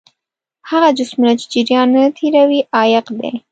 هغه 0.69 0.89
جسمونه 0.97 1.33
چې 1.39 1.47
جریان 1.53 1.87
نه 1.95 2.01
تیروي 2.17 2.59
عایق 2.77 3.05
دي. 3.19 3.31